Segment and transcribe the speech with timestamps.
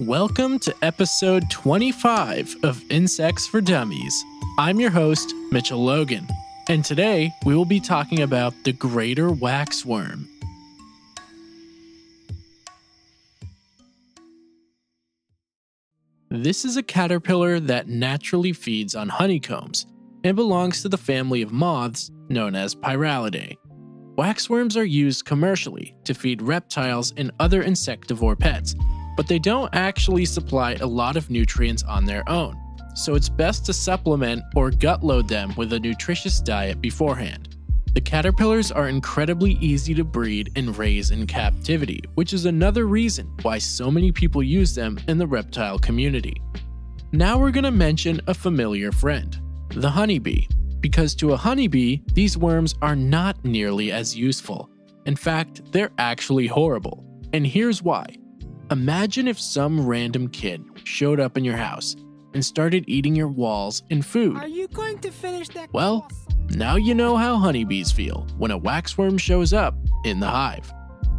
[0.00, 4.24] Welcome to episode 25 of Insects for Dummies.
[4.56, 6.26] I'm your host, Mitchell Logan,
[6.70, 10.26] and today we will be talking about the greater waxworm.
[16.30, 19.84] This is a caterpillar that naturally feeds on honeycombs
[20.24, 23.58] and belongs to the family of moths known as Pyralidae.
[24.16, 28.74] Waxworms are used commercially to feed reptiles and other insectivore pets,
[29.20, 32.58] but they don't actually supply a lot of nutrients on their own,
[32.94, 37.54] so it's best to supplement or gut load them with a nutritious diet beforehand.
[37.92, 43.30] The caterpillars are incredibly easy to breed and raise in captivity, which is another reason
[43.42, 46.40] why so many people use them in the reptile community.
[47.12, 50.46] Now we're going to mention a familiar friend, the honeybee,
[50.80, 54.70] because to a honeybee, these worms are not nearly as useful.
[55.04, 57.04] In fact, they're actually horrible.
[57.34, 58.16] And here's why.
[58.70, 61.96] Imagine if some random kid showed up in your house
[62.34, 64.36] and started eating your walls and food.
[64.36, 65.72] Are you going to finish that?
[65.72, 66.08] Well,
[66.50, 70.72] now you know how honeybees feel when a waxworm shows up in the hive.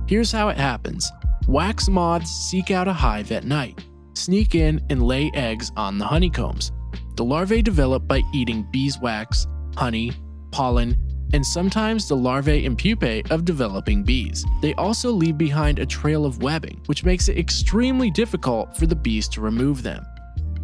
[0.08, 1.12] Here's how it happens
[1.48, 6.06] wax moths seek out a hive at night, sneak in, and lay eggs on the
[6.06, 6.72] honeycombs.
[7.18, 10.14] The larvae develop by eating beeswax, honey,
[10.52, 10.96] pollen,
[11.34, 14.46] and sometimes the larvae and pupae of developing bees.
[14.62, 18.96] They also leave behind a trail of webbing, which makes it extremely difficult for the
[18.96, 20.06] bees to remove them.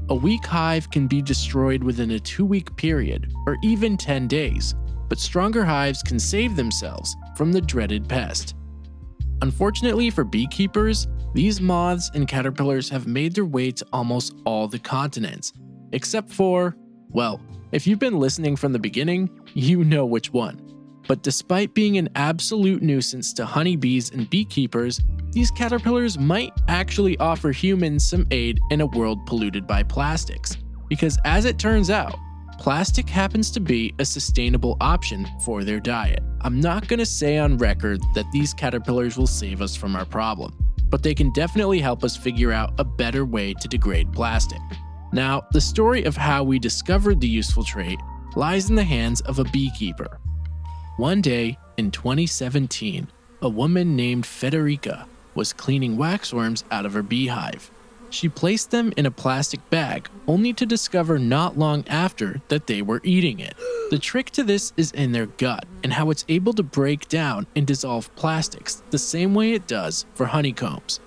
[0.09, 4.73] A weak hive can be destroyed within a two week period, or even 10 days,
[5.09, 8.55] but stronger hives can save themselves from the dreaded pest.
[9.41, 14.79] Unfortunately for beekeepers, these moths and caterpillars have made their way to almost all the
[14.79, 15.53] continents,
[15.91, 16.75] except for,
[17.11, 17.41] well,
[17.71, 20.61] if you've been listening from the beginning, you know which one.
[21.07, 27.51] But despite being an absolute nuisance to honeybees and beekeepers, these caterpillars might actually offer
[27.51, 30.57] humans some aid in a world polluted by plastics.
[30.89, 32.15] Because as it turns out,
[32.59, 36.23] plastic happens to be a sustainable option for their diet.
[36.41, 40.05] I'm not going to say on record that these caterpillars will save us from our
[40.05, 40.57] problem,
[40.89, 44.59] but they can definitely help us figure out a better way to degrade plastic.
[45.11, 47.99] Now, the story of how we discovered the useful trait
[48.35, 50.19] lies in the hands of a beekeeper.
[50.97, 53.07] One day in 2017,
[53.41, 57.71] a woman named Federica was cleaning waxworms out of her beehive.
[58.09, 62.81] She placed them in a plastic bag, only to discover not long after that they
[62.81, 63.55] were eating it.
[63.89, 67.47] The trick to this is in their gut and how it's able to break down
[67.55, 70.99] and dissolve plastics the same way it does for honeycombs.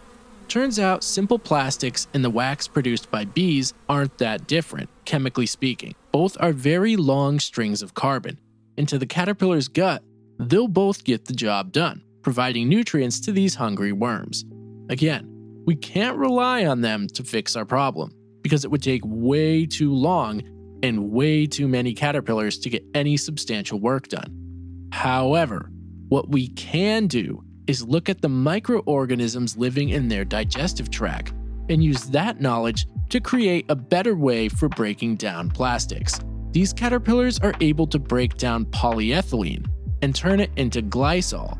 [0.51, 5.95] Turns out simple plastics and the wax produced by bees aren't that different, chemically speaking.
[6.11, 8.37] Both are very long strings of carbon,
[8.77, 10.03] Into the caterpillar's gut,
[10.41, 14.45] they'll both get the job done providing nutrients to these hungry worms.
[14.89, 18.13] Again, we can't rely on them to fix our problem
[18.43, 20.43] because it would take way too long
[20.83, 24.89] and way too many caterpillars to get any substantial work done.
[24.91, 25.71] However,
[26.09, 31.33] what we can do is look at the microorganisms living in their digestive tract
[31.69, 36.19] and use that knowledge to create a better way for breaking down plastics.
[36.51, 39.65] These caterpillars are able to break down polyethylene
[40.03, 41.57] and turn it into glycol,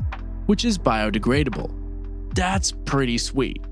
[0.47, 1.71] which is biodegradable.
[2.35, 3.63] That's pretty sweet.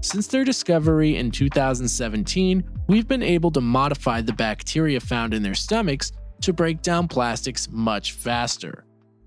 [0.00, 5.54] Since their discovery in 2017, we've been able to modify the bacteria found in their
[5.54, 6.10] stomachs
[6.40, 8.86] to break down plastics much faster.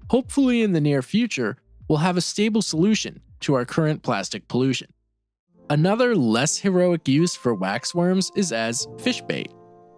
[0.10, 1.58] Hopefully, in the near future,
[1.88, 4.88] we'll have a stable solution to our current plastic pollution.
[5.70, 9.52] Another less heroic use for waxworms is as fish bait.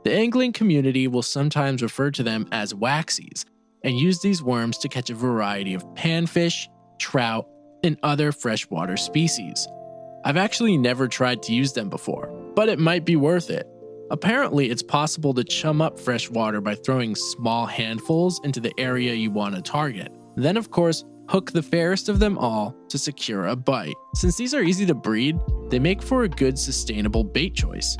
[0.03, 3.43] The angling community will sometimes refer to them as waxies
[3.83, 6.67] and use these worms to catch a variety of panfish,
[6.99, 7.47] trout,
[7.83, 9.67] and other freshwater species.
[10.23, 13.67] I've actually never tried to use them before, but it might be worth it.
[14.09, 19.13] Apparently, it's possible to chum up fresh water by throwing small handfuls into the area
[19.13, 20.11] you want to target.
[20.37, 23.95] Then, of course, hook the fairest of them all to secure a bite.
[24.15, 25.37] Since these are easy to breed,
[25.69, 27.97] they make for a good sustainable bait choice.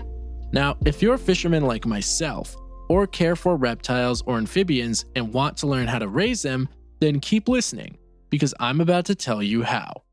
[0.54, 2.56] Now, if you're a fisherman like myself,
[2.90, 6.70] or care for reptiles or amphibians and want to learn how to raise them,
[7.00, 7.98] then keep listening
[8.30, 10.04] because I'm about to tell you how.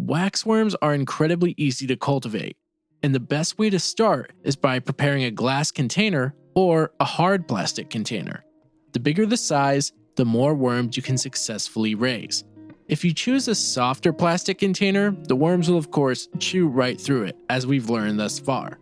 [0.00, 2.56] Waxworms are incredibly easy to cultivate,
[3.02, 7.46] and the best way to start is by preparing a glass container or a hard
[7.46, 8.44] plastic container.
[8.92, 12.44] The bigger the size, the more worms you can successfully raise.
[12.86, 17.24] If you choose a softer plastic container, the worms will, of course, chew right through
[17.24, 18.78] it, as we've learned thus far.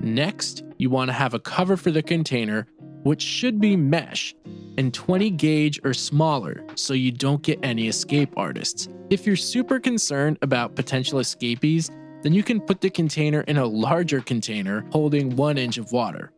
[0.00, 2.66] Next, you want to have a cover for the container,
[3.04, 4.34] which should be mesh
[4.76, 8.88] and 20 gauge or smaller so you don't get any escape artists.
[9.10, 11.90] If you're super concerned about potential escapees,
[12.22, 16.32] then you can put the container in a larger container holding one inch of water.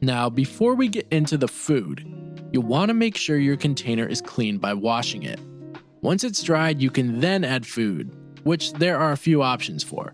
[0.00, 2.06] Now, before we get into the food,
[2.52, 5.40] you'll want to make sure your container is clean by washing it.
[6.00, 8.14] Once it's dried, you can then add food,
[8.44, 10.12] which there are a few options for.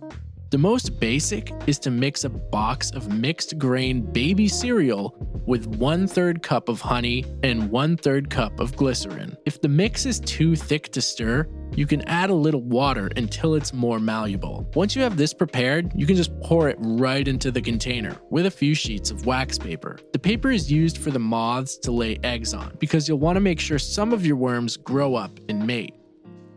[0.50, 6.06] The most basic is to mix a box of mixed grain baby cereal with one
[6.06, 9.36] third cup of honey and one third cup of glycerin.
[9.44, 11.46] If the mix is too thick to stir,
[11.76, 14.68] you can add a little water until it's more malleable.
[14.74, 18.46] Once you have this prepared, you can just pour it right into the container with
[18.46, 19.98] a few sheets of wax paper.
[20.12, 23.40] The paper is used for the moths to lay eggs on because you'll want to
[23.40, 25.94] make sure some of your worms grow up and mate.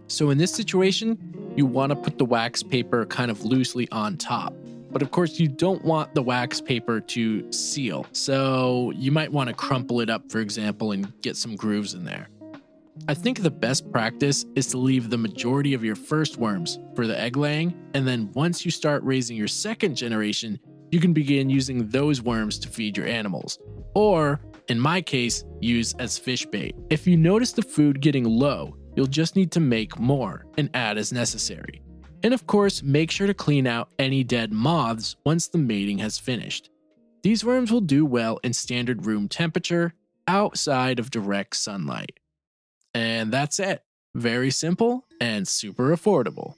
[0.08, 1.18] So in this situation,
[1.56, 4.54] you want to put the wax paper kind of loosely on top.
[4.98, 8.08] But of course, you don't want the wax paper to seal.
[8.14, 12.04] So you might want to crumple it up, for example, and get some grooves in
[12.04, 12.30] there.
[13.08, 17.06] I think the best practice is to leave the majority of your first worms for
[17.06, 20.60] the egg laying, and then once you start raising your second generation,
[20.90, 23.60] you can begin using those worms to feed your animals.
[23.94, 26.76] Or, in my case, use as fish bait.
[26.90, 30.98] If you notice the food getting low, You'll just need to make more and add
[30.98, 31.84] as necessary.
[32.24, 36.18] And of course, make sure to clean out any dead moths once the mating has
[36.18, 36.70] finished.
[37.24, 39.94] These worms will do well in standard room temperature
[40.28, 42.20] outside of direct sunlight.
[42.94, 43.84] And that's it.
[44.16, 46.56] Very simple and super affordable.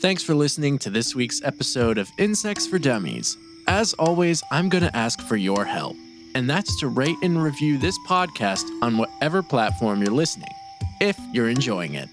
[0.00, 3.36] Thanks for listening to this week's episode of Insects for Dummies.
[3.68, 5.96] As always, I'm going to ask for your help
[6.34, 10.48] and that's to rate and review this podcast on whatever platform you're listening,
[11.00, 12.08] if you're enjoying it.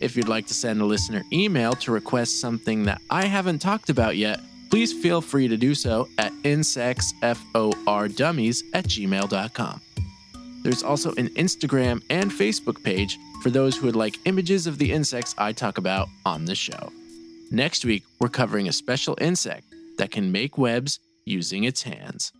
[0.00, 3.90] If you'd like to send a listener email to request something that I haven't talked
[3.90, 4.40] about yet,
[4.70, 9.80] please feel free to do so at insectsfordummies at gmail.com.
[10.62, 14.92] There's also an Instagram and Facebook page for those who would like images of the
[14.92, 16.92] insects I talk about on the show.
[17.50, 19.64] Next week, we're covering a special insect
[19.96, 22.32] that can make webs using its hands.